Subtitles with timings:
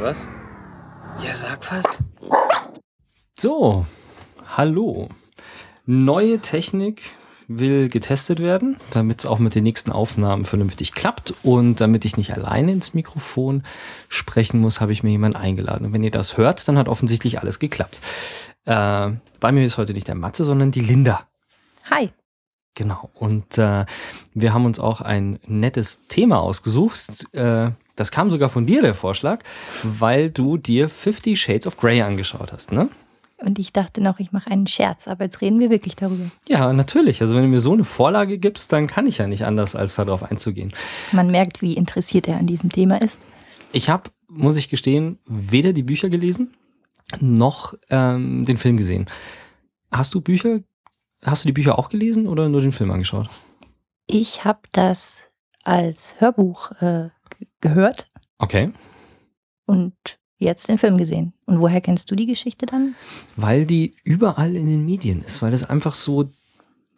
[0.00, 0.28] was?
[1.22, 1.84] Ja, sag was.
[3.38, 3.84] So,
[4.56, 5.08] hallo.
[5.84, 7.02] Neue Technik
[7.48, 11.34] will getestet werden, damit es auch mit den nächsten Aufnahmen vernünftig klappt.
[11.42, 13.64] Und damit ich nicht alleine ins Mikrofon
[14.08, 15.86] sprechen muss, habe ich mir jemanden eingeladen.
[15.86, 18.00] Und wenn ihr das hört, dann hat offensichtlich alles geklappt.
[18.64, 21.26] Äh, bei mir ist heute nicht der Matze, sondern die Linda.
[21.90, 22.10] Hi.
[22.74, 23.10] Genau.
[23.14, 23.84] Und äh,
[24.32, 27.26] wir haben uns auch ein nettes Thema ausgesucht.
[27.34, 29.44] Äh, das kam sogar von dir, der Vorschlag,
[29.82, 32.88] weil du dir Fifty Shades of Grey angeschaut hast, ne?
[33.36, 36.30] Und ich dachte noch, ich mache einen Scherz, aber jetzt reden wir wirklich darüber.
[36.48, 37.20] Ja, natürlich.
[37.20, 39.96] Also wenn du mir so eine Vorlage gibst, dann kann ich ja nicht anders, als
[39.96, 40.72] darauf einzugehen.
[41.12, 43.20] Man merkt, wie interessiert er an diesem Thema ist.
[43.72, 46.54] Ich habe, muss ich gestehen, weder die Bücher gelesen,
[47.20, 49.06] noch ähm, den Film gesehen.
[49.90, 50.60] Hast du Bücher,
[51.22, 53.28] hast du die Bücher auch gelesen oder nur den Film angeschaut?
[54.06, 55.30] Ich habe das
[55.64, 57.10] als Hörbuch äh,
[57.60, 58.08] gehört.
[58.38, 58.70] Okay.
[59.66, 59.94] Und
[60.38, 61.32] jetzt den Film gesehen.
[61.46, 62.94] Und woher kennst du die Geschichte dann?
[63.36, 66.30] Weil die überall in den Medien ist, weil das einfach so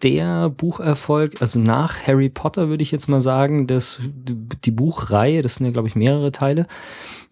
[0.02, 5.56] der Bucherfolg, also nach Harry Potter würde ich jetzt mal sagen, das, die Buchreihe, das
[5.56, 6.66] sind ja glaube ich mehrere Teile,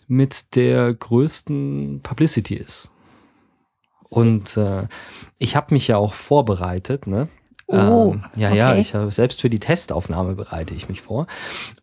[0.07, 2.91] mit der größten Publicity ist.
[4.09, 4.89] Und äh,
[5.39, 7.29] ich habe mich ja auch vorbereitet, ne?
[7.71, 8.59] Oh, ähm, ja, okay.
[8.59, 11.27] ja, ich habe selbst für die Testaufnahme bereite ich mich vor.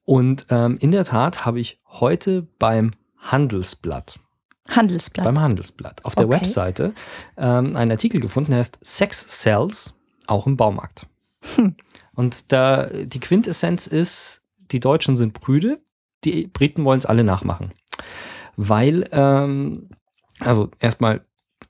[0.04, 4.20] Und ähm, in der Tat habe ich heute beim Handelsblatt,
[4.70, 5.26] Handelsblatt.
[5.26, 6.36] beim Handelsblatt auf der Okay.
[6.36, 6.94] Webseite
[7.38, 9.94] ähm, einen Artikel gefunden, der heißt Sex Sells,
[10.28, 11.08] auch im Baumarkt.
[11.56, 11.76] Hm.
[12.14, 14.42] Und da die Quintessenz ist,
[14.72, 15.80] die Deutschen sind prüde,
[16.26, 17.72] die Briten wollen es alle nachmachen.
[18.58, 19.90] Weil, ähm,
[20.40, 21.22] also erstmal,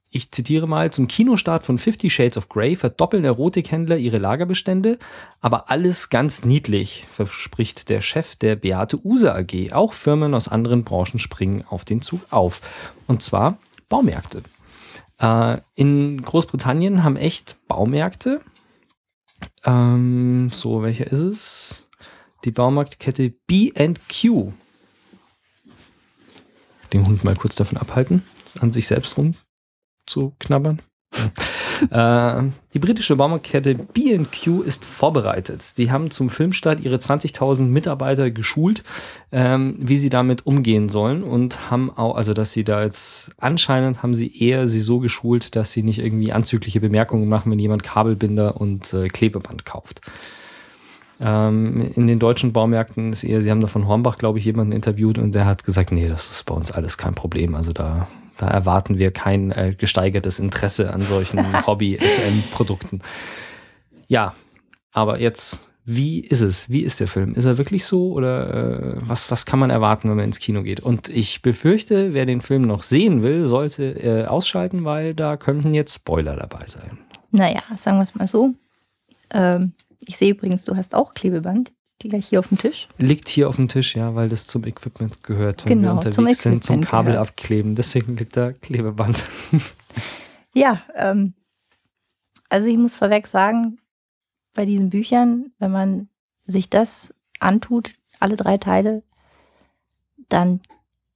[0.09, 4.99] ich zitiere mal, zum Kinostart von Fifty Shades of Grey verdoppeln Erotikhändler ihre Lagerbestände,
[5.41, 9.73] aber alles ganz niedlich, verspricht der Chef der Beate Use AG.
[9.73, 12.61] Auch Firmen aus anderen Branchen springen auf den Zug auf.
[13.07, 13.57] Und zwar
[13.89, 14.43] Baumärkte.
[15.19, 18.41] Äh, in Großbritannien haben echt Baumärkte,
[19.65, 21.87] ähm, so, welcher ist es?
[22.45, 24.53] Die Baumarktkette B&Q.
[26.93, 28.23] Den Hund mal kurz davon abhalten,
[28.59, 29.35] an sich selbst rum
[30.07, 30.79] zu knabbern.
[31.91, 35.77] Äh, die britische Baumarktkette B&Q ist vorbereitet.
[35.77, 38.83] Die haben zum Filmstart ihre 20.000 Mitarbeiter geschult,
[39.31, 44.01] ähm, wie sie damit umgehen sollen und haben auch, also dass sie da jetzt anscheinend
[44.01, 47.83] haben sie eher sie so geschult, dass sie nicht irgendwie anzügliche Bemerkungen machen, wenn jemand
[47.83, 50.01] Kabelbinder und äh, Klebeband kauft.
[51.19, 54.71] Ähm, in den deutschen Baumärkten ist eher, sie haben da von Hornbach, glaube ich, jemanden
[54.71, 57.55] interviewt und der hat gesagt, nee, das ist bei uns alles kein Problem.
[57.55, 58.07] Also da,
[58.37, 63.01] da erwarten wir kein äh, gesteigertes Interesse an solchen Hobby-SM-Produkten.
[64.07, 64.35] Ja,
[64.91, 66.69] aber jetzt, wie ist es?
[66.69, 67.33] Wie ist der Film?
[67.33, 70.63] Ist er wirklich so oder äh, was, was kann man erwarten, wenn man ins Kino
[70.63, 70.79] geht?
[70.79, 75.73] Und ich befürchte, wer den Film noch sehen will, sollte äh, ausschalten, weil da könnten
[75.73, 76.99] jetzt Spoiler dabei sein.
[77.31, 78.53] Naja, sagen wir es mal so.
[79.33, 79.73] Ähm,
[80.05, 81.71] ich sehe übrigens, du hast auch Klebeband.
[81.99, 82.87] Gleich hier auf dem Tisch.
[82.99, 86.15] Liegt hier auf dem Tisch, ja, weil das zum Equipment gehört, wenn wir Genau, unterwegs
[86.41, 87.29] zum sind, zum Kabel gehört.
[87.29, 87.73] abkleben.
[87.75, 89.25] Deswegen liegt da Klebeband.
[90.53, 91.35] Ja, ähm,
[92.49, 93.77] also ich muss vorweg sagen,
[94.55, 96.09] bei diesen Büchern, wenn man
[96.47, 99.03] sich das antut, alle drei Teile,
[100.29, 100.61] dann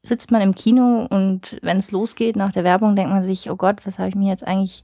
[0.04, 3.56] sitzt man im Kino und wenn es losgeht nach der Werbung, denkt man sich, oh
[3.56, 4.84] Gott, was habe ich mir jetzt eigentlich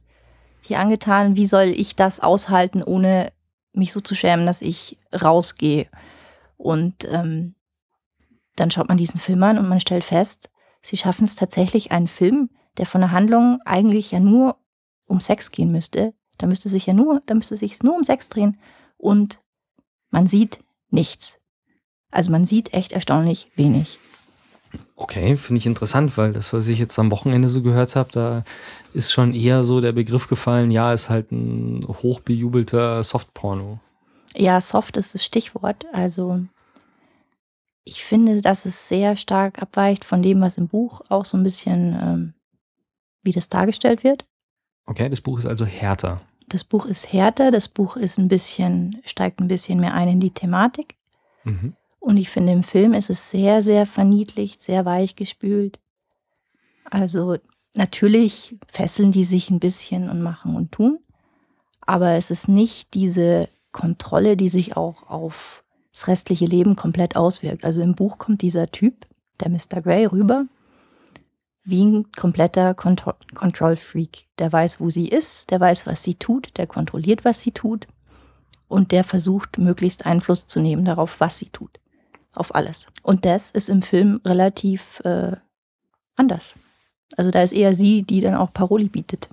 [0.61, 1.35] hier angetan?
[1.35, 3.31] Wie soll ich das aushalten, ohne
[3.77, 5.87] mich so zu schämen, dass ich rausgehe?
[6.57, 7.55] Und ähm,
[8.55, 10.49] dann schaut man diesen Film an und man stellt fest,
[10.81, 14.57] sie schaffen es tatsächlich, einen Film, der von der Handlung eigentlich ja nur
[15.05, 16.13] um Sex gehen müsste.
[16.37, 18.59] Da müsste sich ja nur, da müsste sich nur um Sex drehen
[18.97, 19.41] und
[20.09, 21.37] man sieht nichts.
[22.11, 23.99] Also man sieht echt erstaunlich wenig.
[24.99, 28.43] Okay, finde ich interessant, weil das, was ich jetzt am Wochenende so gehört habe, da
[28.93, 33.79] ist schon eher so der Begriff gefallen, ja, ist halt ein hochbejubelter Softporno.
[34.35, 35.85] Ja, soft ist das Stichwort.
[35.93, 36.41] Also
[37.83, 41.43] ich finde, dass es sehr stark abweicht von dem, was im Buch auch so ein
[41.43, 42.33] bisschen, ähm,
[43.21, 44.25] wie das dargestellt wird.
[44.87, 46.21] Okay, das Buch ist also härter.
[46.49, 50.19] Das Buch ist härter, das Buch ist ein bisschen, steigt ein bisschen mehr ein in
[50.19, 50.95] die Thematik.
[51.43, 51.75] Mhm.
[52.07, 55.77] Und ich finde, im Film ist es sehr, sehr verniedlicht, sehr weich gespült.
[56.89, 57.35] Also
[57.75, 60.99] natürlich fesseln die sich ein bisschen und machen und tun.
[61.81, 67.65] Aber es ist nicht diese Kontrolle, die sich auch auf das restliche Leben komplett auswirkt.
[67.65, 69.05] Also im Buch kommt dieser Typ,
[69.41, 69.81] der Mr.
[69.81, 70.45] Grey, rüber
[71.65, 74.27] wie ein kompletter Kontro Control-Freak.
[74.39, 77.85] Der weiß, wo sie ist, der weiß, was sie tut, der kontrolliert, was sie tut
[78.69, 81.81] und der versucht, möglichst Einfluss zu nehmen darauf, was sie tut.
[82.37, 82.87] Auf alles.
[83.01, 85.35] Und das ist im Film relativ äh,
[86.15, 86.53] anders.
[87.15, 89.27] Also da ist eher sie, die dann auch Paroli bietet.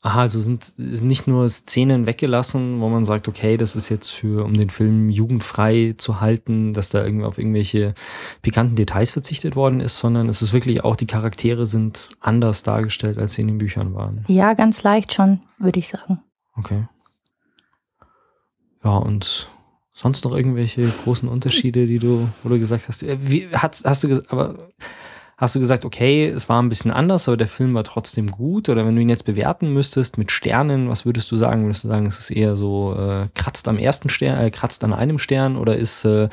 [0.00, 4.08] Aha, also sind, sind nicht nur Szenen weggelassen, wo man sagt, okay, das ist jetzt
[4.08, 7.94] für, um den Film jugendfrei zu halten, dass da irgendwie auf irgendwelche
[8.40, 13.18] pikanten Details verzichtet worden ist, sondern es ist wirklich auch, die Charaktere sind anders dargestellt,
[13.18, 14.24] als sie in den Büchern waren.
[14.28, 16.22] Ja, ganz leicht schon, würde ich sagen.
[16.56, 16.88] Okay.
[18.82, 19.50] Ja, und
[19.92, 24.04] sonst noch irgendwelche großen Unterschiede, die du, wo du gesagt hast, äh, wie, hast, hast
[24.04, 24.70] du, aber
[25.40, 28.68] hast du gesagt, okay, es war ein bisschen anders, aber der Film war trotzdem gut?
[28.68, 31.64] Oder wenn du ihn jetzt bewerten müsstest mit Sternen, was würdest du sagen?
[31.64, 34.92] Würdest du sagen, es ist eher so, äh, kratzt am ersten Stern, äh, kratzt an
[34.92, 36.28] einem Stern oder ist äh,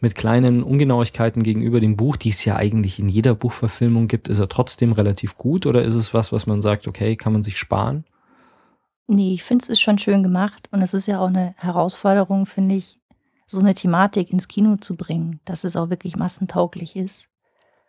[0.00, 4.40] mit kleinen Ungenauigkeiten gegenüber dem Buch, die es ja eigentlich in jeder Buchverfilmung gibt, ist
[4.40, 5.64] er trotzdem relativ gut?
[5.64, 8.04] Oder ist es was, was man sagt, okay, kann man sich sparen?
[9.10, 12.44] Nee, ich finde es ist schon schön gemacht und es ist ja auch eine Herausforderung,
[12.44, 13.00] finde ich,
[13.46, 17.28] so eine Thematik ins Kino zu bringen, dass es auch wirklich massentauglich ist.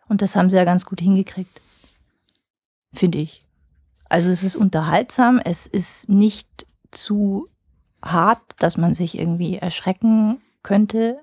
[0.08, 1.60] Und das haben sie ja ganz gut hingekriegt,
[2.94, 3.42] finde ich.
[4.08, 7.46] Also es ist unterhaltsam, es ist nicht zu
[8.02, 11.20] hart, dass man sich irgendwie erschrecken könnte.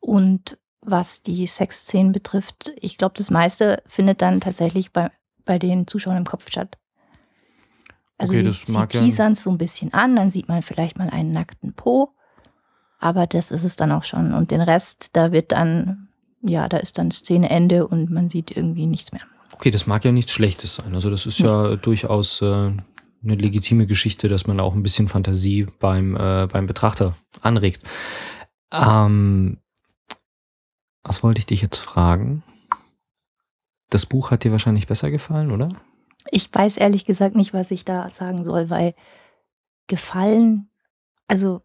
[0.00, 5.10] Und was die Sexszenen betrifft, ich glaube, das meiste findet dann tatsächlich bei,
[5.46, 6.76] bei den Zuschauern im Kopf statt.
[8.20, 10.98] Also Okay, sie, sie ja- teasern es so ein bisschen an, dann sieht man vielleicht
[10.98, 12.10] mal einen nackten Po,
[12.98, 14.34] aber das ist es dann auch schon.
[14.34, 16.08] Und den Rest, da wird dann,
[16.42, 19.22] ja, da ist dann Szeneende und man sieht irgendwie nichts mehr.
[19.52, 20.94] Okay, das mag ja nichts Schlechtes sein.
[20.94, 25.66] Also das ist ja durchaus äh, eine legitime Geschichte, dass man auch ein bisschen Fantasie
[25.78, 27.82] beim, äh, beim Betrachter anregt.
[28.72, 29.58] Ähm,
[31.02, 32.42] was wollte ich dich jetzt fragen?
[33.88, 35.70] Das Buch hat dir wahrscheinlich besser gefallen, oder?
[36.30, 38.94] Ich weiß ehrlich gesagt nicht, was ich da sagen soll, weil
[39.86, 40.70] gefallen,
[41.26, 41.62] also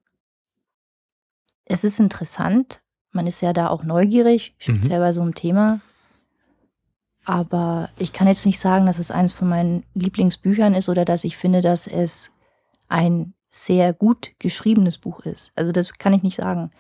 [1.66, 2.82] es ist interessant,
[3.12, 5.82] man ist ja da auch neugierig, speziell bei so einem Thema.
[7.24, 11.24] Aber ich kann jetzt nicht sagen, dass es eines von meinen Lieblingsbüchern ist oder dass
[11.24, 12.32] ich finde, dass es
[12.88, 15.52] ein sehr gut geschriebenes Buch ist.
[15.56, 16.72] Also das kann ich nicht sagen.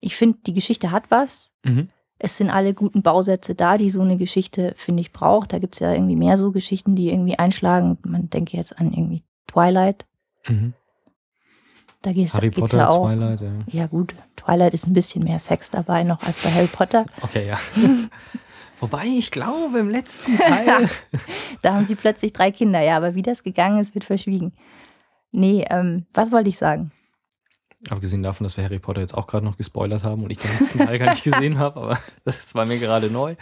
[0.00, 1.52] Ich finde, die Geschichte hat was.
[1.64, 1.90] Mhm.
[2.18, 5.52] Es sind alle guten Bausätze da, die so eine Geschichte, finde ich, braucht.
[5.52, 7.98] Da gibt es ja irgendwie mehr so Geschichten, die irgendwie einschlagen.
[8.04, 10.04] Man denke jetzt an irgendwie Twilight.
[10.46, 10.74] Mhm.
[12.02, 13.06] Da geht's, Harry geht's Potter, ja auch.
[13.06, 13.50] Twilight, ja.
[13.68, 14.14] Ja, gut.
[14.36, 17.06] Twilight ist ein bisschen mehr Sex dabei noch als bei Harry Potter.
[17.22, 17.58] Okay, ja.
[18.80, 20.88] Wobei ich glaube, im letzten Teil.
[21.62, 22.80] Da haben sie plötzlich drei Kinder.
[22.80, 24.52] Ja, aber wie das gegangen ist, wird verschwiegen.
[25.32, 26.92] Nee, ähm, was wollte ich sagen?
[27.90, 30.50] Abgesehen davon, dass wir Harry Potter jetzt auch gerade noch gespoilert haben und ich den
[30.58, 33.36] letzten Teil gar nicht gesehen habe, aber das war mir gerade neu.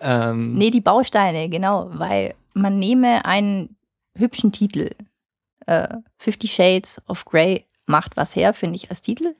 [0.00, 3.76] Ähm, Nee, die Bausteine, genau, weil man nehme einen
[4.16, 4.90] hübschen Titel.
[5.66, 9.34] Äh, Fifty Shades of Grey macht was her, finde ich, als Titel.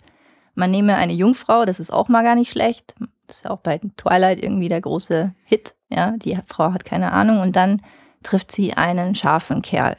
[0.54, 2.94] Man nehme eine Jungfrau, das ist auch mal gar nicht schlecht.
[3.26, 5.74] Das ist ja auch bei Twilight irgendwie der große Hit.
[5.88, 7.80] Ja, die Frau hat keine Ahnung und dann
[8.22, 9.96] trifft sie einen scharfen Kerl.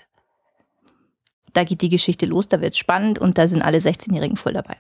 [1.56, 4.54] Da geht die Geschichte los, da wird es spannend und da sind alle 16-Jährigen voll
[4.54, 4.78] dabei.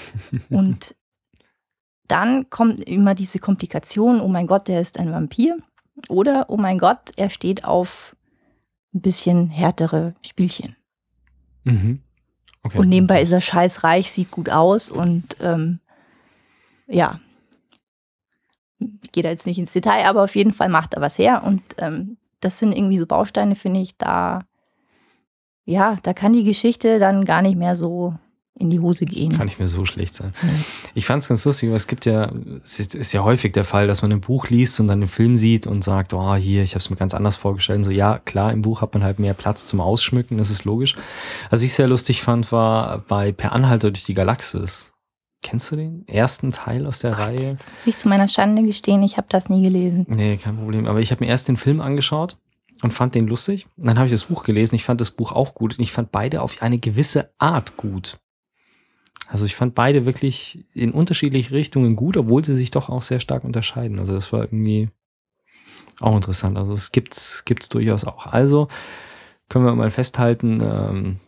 [0.50, 0.94] und
[2.08, 5.58] dann kommt immer diese Komplikation, oh mein Gott, der ist ein Vampir.
[6.08, 8.16] Oder, oh mein Gott, er steht auf
[8.94, 10.76] ein bisschen härtere Spielchen.
[11.64, 12.02] Mhm.
[12.62, 12.78] Okay.
[12.78, 15.80] Und nebenbei ist er scheiß reich, sieht gut aus und ähm,
[16.86, 17.18] ja,
[19.02, 21.42] ich gehe da jetzt nicht ins Detail, aber auf jeden Fall macht er was her.
[21.44, 24.44] Und ähm, das sind irgendwie so Bausteine, finde ich, da,
[25.64, 28.14] ja, da kann die Geschichte dann gar nicht mehr so
[28.58, 29.32] in die Hose gehen.
[29.32, 30.34] Kann nicht mehr so schlecht sein.
[30.42, 30.50] Nee.
[30.94, 32.30] Ich fand es ganz lustig, weil es gibt ja,
[32.62, 35.08] es ist, ist ja häufig der Fall, dass man ein Buch liest und dann einen
[35.08, 37.78] Film sieht und sagt, oh, hier, ich habe es mir ganz anders vorgestellt.
[37.78, 40.64] Und so, ja, klar, im Buch hat man halt mehr Platz zum Ausschmücken, das ist
[40.64, 40.96] logisch.
[41.50, 44.92] Was ich sehr lustig fand, war bei Per Anhalter durch die Galaxis.
[45.42, 47.40] Kennst du den ersten Teil aus der Gott, Reihe?
[47.40, 50.06] jetzt muss ich zu meiner Schande gestehen, ich habe das nie gelesen.
[50.08, 50.86] Nee, kein Problem.
[50.86, 52.36] Aber ich habe mir erst den Film angeschaut
[52.82, 53.66] und fand den lustig.
[53.76, 54.74] Und dann habe ich das Buch gelesen.
[54.74, 55.78] Ich fand das Buch auch gut.
[55.78, 58.18] Und ich fand beide auf eine gewisse Art gut.
[59.28, 63.20] Also ich fand beide wirklich in unterschiedliche Richtungen gut, obwohl sie sich doch auch sehr
[63.20, 63.98] stark unterscheiden.
[63.98, 64.90] Also das war irgendwie
[66.00, 66.58] auch interessant.
[66.58, 68.26] Also es gibt's, gibt's durchaus auch.
[68.26, 68.68] Also
[69.48, 71.20] können wir mal festhalten, ähm,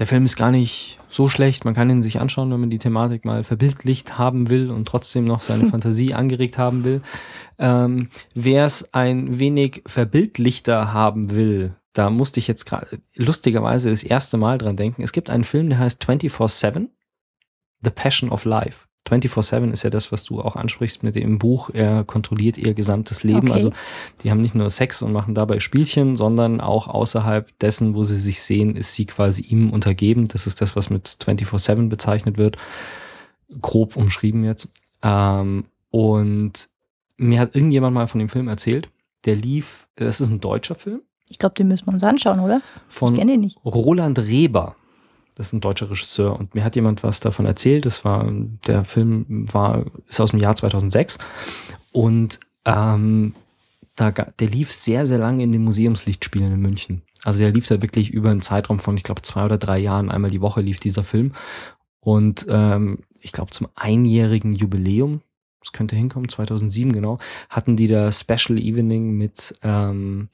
[0.00, 1.66] der Film ist gar nicht so schlecht.
[1.66, 5.24] Man kann ihn sich anschauen, wenn man die Thematik mal verbildlicht haben will und trotzdem
[5.24, 7.02] noch seine Fantasie angeregt haben will.
[7.58, 14.02] Ähm, Wer es ein wenig verbildlichter haben will, da musste ich jetzt gerade lustigerweise das
[14.02, 15.02] erste Mal dran denken.
[15.02, 16.88] Es gibt einen Film, der heißt 24-7,
[17.82, 18.86] The Passion of Life.
[19.08, 21.70] 24-7 ist ja das, was du auch ansprichst mit dem Buch.
[21.72, 23.48] Er kontrolliert ihr gesamtes Leben.
[23.48, 23.52] Okay.
[23.52, 23.72] Also
[24.22, 28.16] die haben nicht nur Sex und machen dabei Spielchen, sondern auch außerhalb dessen, wo sie
[28.16, 30.28] sich sehen, ist sie quasi ihm untergeben.
[30.28, 32.56] Das ist das, was mit 24-7 bezeichnet wird.
[33.60, 34.70] Grob umschrieben jetzt.
[35.02, 36.68] Ähm, und
[37.16, 38.88] mir hat irgendjemand mal von dem Film erzählt.
[39.24, 42.62] Der lief, das ist ein deutscher Film Ich glaube, den müssen wir uns anschauen, oder?
[42.88, 43.58] Ich von kenne den nicht.
[43.64, 44.76] Roland Reber.
[45.40, 47.86] Das ist ein deutscher Regisseur und mir hat jemand was davon erzählt.
[47.86, 48.30] Das war,
[48.66, 51.16] der Film war, ist aus dem Jahr 2006
[51.92, 53.34] und ähm,
[53.96, 57.00] da, der lief sehr, sehr lange in den Museumslichtspielen in München.
[57.24, 60.10] Also der lief da wirklich über einen Zeitraum von, ich glaube, zwei oder drei Jahren.
[60.10, 61.32] Einmal die Woche lief dieser Film.
[62.00, 65.22] Und ähm, ich glaube, zum einjährigen Jubiläum,
[65.60, 67.16] das könnte hinkommen, 2007 genau,
[67.48, 70.28] hatten die da Special Evening mit ähm,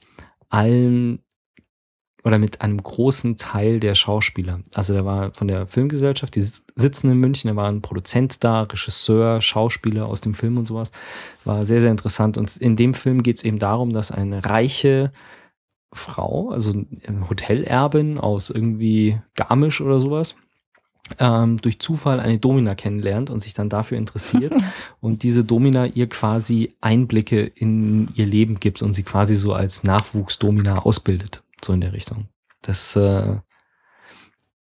[0.49, 1.19] allen
[2.27, 4.59] oder mit einem großen Teil der Schauspieler.
[4.73, 8.43] Also da war von der Filmgesellschaft, die sitz- sitzen in München, da war ein Produzent
[8.43, 10.91] da, Regisseur, Schauspieler aus dem Film und sowas.
[11.45, 12.37] War sehr, sehr interessant.
[12.37, 15.13] Und in dem Film geht es eben darum, dass eine reiche
[15.93, 16.73] Frau, also
[17.29, 20.35] Hotelerbin aus irgendwie Garmisch oder sowas,
[21.19, 24.53] ähm, durch Zufall eine Domina kennenlernt und sich dann dafür interessiert
[24.99, 29.85] und diese Domina ihr quasi Einblicke in ihr Leben gibt und sie quasi so als
[29.85, 31.41] Nachwuchsdomina ausbildet.
[31.63, 32.27] So in der Richtung.
[32.61, 33.37] Das äh,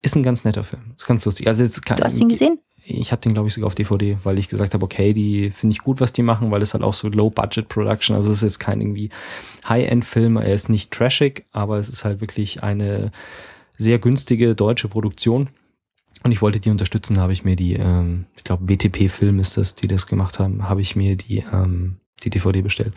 [0.01, 0.95] ist ein ganz netter Film.
[0.97, 1.47] Ist ganz lustig.
[1.47, 2.59] Also jetzt kann, Du hast ihn gesehen?
[2.87, 5.73] ich habe den, glaube ich, sogar auf DVD, weil ich gesagt habe, okay, die finde
[5.73, 8.59] ich gut, was die machen, weil es halt auch so Low-Budget-Production, also es ist jetzt
[8.59, 9.09] kein irgendwie
[9.67, 13.11] High-End-Film, er ist nicht trashig, aber es ist halt wirklich eine
[13.77, 15.49] sehr günstige deutsche Produktion.
[16.23, 19.75] Und ich wollte die unterstützen, habe ich mir die, ähm, ich glaube, WTP-Film ist das,
[19.75, 22.93] die das gemacht haben, habe ich mir die, ähm, die DVD bestellt.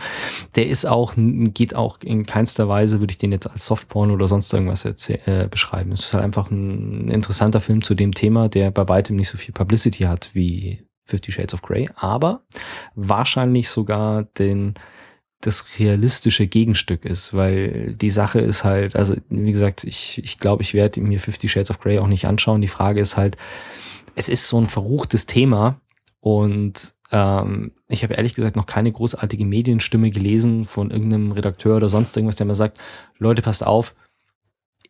[0.55, 4.27] Der ist auch, geht auch in keinster Weise, würde ich den jetzt als Softporn oder
[4.27, 5.93] sonst irgendwas erzäh- äh, beschreiben.
[5.93, 9.37] Es ist halt einfach ein interessanter Film zu dem Thema, der bei weitem nicht so
[9.37, 12.43] viel Publicity hat wie Fifty Shades of Grey, aber
[12.95, 14.75] wahrscheinlich sogar den,
[15.41, 20.63] das realistische Gegenstück ist, weil die Sache ist halt, also wie gesagt, ich, ich glaube,
[20.63, 22.61] ich werde mir Fifty Shades of Grey auch nicht anschauen.
[22.61, 23.37] Die Frage ist halt,
[24.15, 25.81] es ist so ein verruchtes Thema
[26.21, 31.89] und ähm, ich habe ehrlich gesagt noch keine großartige Medienstimme gelesen von irgendeinem Redakteur oder
[31.89, 32.79] sonst irgendwas, der mir sagt,
[33.19, 33.95] Leute, passt auf,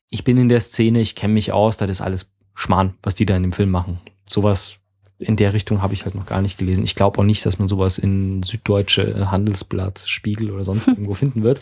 [0.09, 3.27] ich bin in der Szene, ich kenne mich aus, das ist alles Schmarrn, was die
[3.27, 4.01] da in dem Film machen.
[4.27, 4.79] Sowas
[5.19, 6.85] in der Richtung habe ich halt noch gar nicht gelesen.
[6.85, 11.43] Ich glaube auch nicht, dass man sowas in Süddeutsche Handelsblatt, Spiegel oder sonst irgendwo finden
[11.43, 11.61] wird,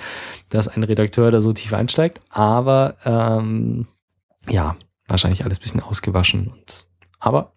[0.51, 2.21] dass ein Redakteur da so tief einsteigt.
[2.29, 3.87] Aber ähm,
[4.49, 4.77] ja,
[5.09, 6.49] wahrscheinlich alles ein bisschen ausgewaschen.
[6.49, 6.87] Und,
[7.19, 7.53] aber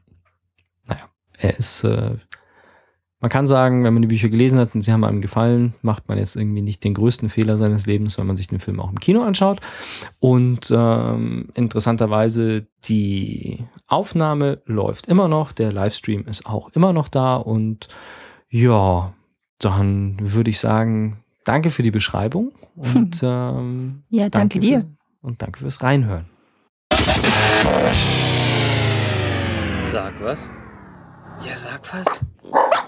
[0.87, 2.17] naja, er ist, äh,
[3.21, 6.07] man kann sagen, wenn man die Bücher gelesen hat und sie haben einem gefallen, macht
[6.07, 8.89] man jetzt irgendwie nicht den größten Fehler seines Lebens, wenn man sich den Film auch
[8.89, 9.59] im Kino anschaut.
[10.19, 17.35] Und ähm, interessanterweise, die Aufnahme läuft immer noch, der Livestream ist auch immer noch da
[17.35, 17.89] und
[18.49, 19.13] ja,
[19.59, 24.79] dann würde ich sagen, danke für die Beschreibung und ähm, Ja, danke, dir.
[24.79, 26.25] Fürs, und danke fürs Reinhören.
[29.85, 30.49] Sag was?
[31.45, 32.85] Ja, sag was.